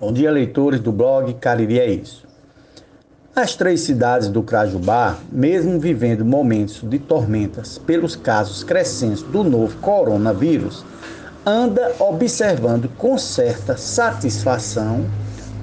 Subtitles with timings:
[0.00, 2.26] Bom dia, leitores do blog Cariri é Isso.
[3.36, 9.76] As três cidades do Crajubá, mesmo vivendo momentos de tormentas pelos casos crescentes do novo
[9.76, 10.86] coronavírus,
[11.44, 15.04] anda observando com certa satisfação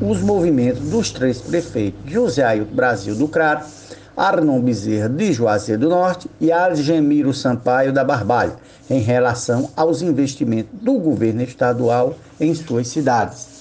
[0.00, 3.68] os movimentos dos três prefeitos José Ailton Brasil do Crato,
[4.16, 8.54] Arnon Bezerra de Juazeiro do Norte e Algemiro Sampaio da Barbalha,
[8.88, 13.59] em relação aos investimentos do governo estadual em suas cidades.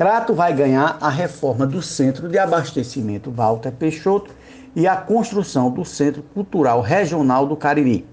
[0.00, 4.30] Crato vai ganhar a reforma do Centro de Abastecimento Walter Peixoto
[4.74, 8.06] e a construção do Centro Cultural Regional do Cariri.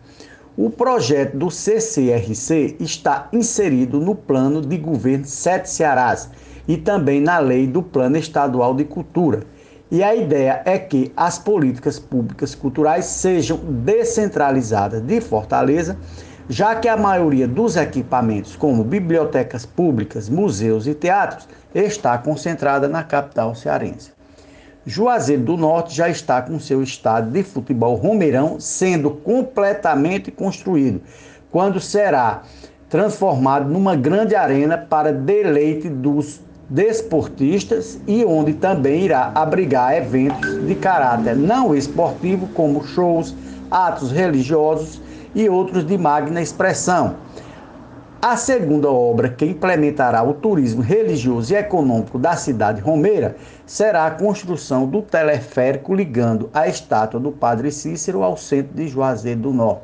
[0.58, 6.30] O projeto do CCRC está inserido no plano de governo Sete Cearás
[6.68, 9.44] e também na lei do Plano Estadual de Cultura.
[9.90, 15.98] E a ideia é que as políticas públicas culturais sejam descentralizadas de Fortaleza
[16.50, 23.04] já que a maioria dos equipamentos, como bibliotecas públicas, museus e teatros, está concentrada na
[23.04, 24.12] capital cearense.
[24.86, 31.02] Juazeiro do Norte já está com seu estádio de futebol Romeirão sendo completamente construído,
[31.52, 32.44] quando será
[32.90, 40.76] transformado numa grande arena para deleite dos desportistas e onde também irá abrigar eventos de
[40.76, 43.36] caráter não esportivo, como shows,
[43.70, 45.02] atos religiosos
[45.34, 47.16] e outros de magna expressão.
[48.20, 54.12] A segunda obra que implementará o turismo religioso e econômico da cidade romeira será a
[54.12, 59.84] construção do teleférico ligando a estátua do Padre Cícero ao centro de Juazeiro do Norte.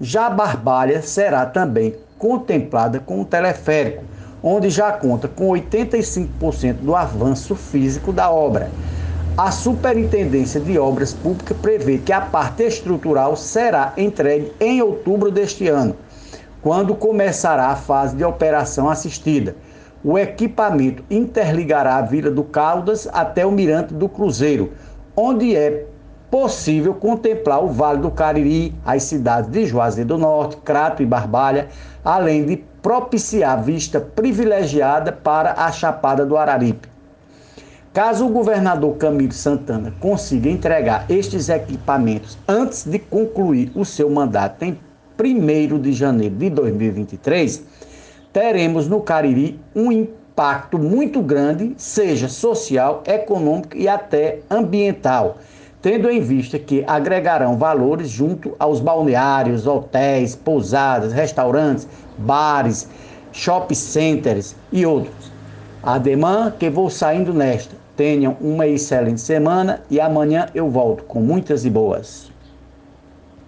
[0.00, 4.02] Já Barbalha será também contemplada com o teleférico,
[4.42, 8.70] onde já conta com 85% do avanço físico da obra
[9.36, 15.68] a Superintendência de Obras Públicas prevê que a parte estrutural será entregue em outubro deste
[15.68, 15.94] ano,
[16.62, 19.54] quando começará a fase de operação assistida.
[20.02, 24.72] O equipamento interligará a Vila do Caldas até o Mirante do Cruzeiro,
[25.14, 25.84] onde é
[26.30, 31.68] possível contemplar o Vale do Cariri, as cidades de Juazeiro do Norte, Crato e Barbalha,
[32.02, 36.95] além de propiciar vista privilegiada para a Chapada do Araripe.
[37.96, 44.64] Caso o governador Camilo Santana consiga entregar estes equipamentos antes de concluir o seu mandato
[44.64, 44.78] em
[45.18, 47.62] 1 de janeiro de 2023,
[48.34, 55.38] teremos no Cariri um impacto muito grande, seja social, econômico e até ambiental,
[55.80, 62.90] tendo em vista que agregarão valores junto aos balneários, hotéis, pousadas, restaurantes, bares,
[63.32, 65.32] shopping centers e outros.
[65.82, 71.64] Ademã que vou saindo nesta Tenham uma excelente semana e amanhã eu volto com muitas
[71.64, 72.30] e boas.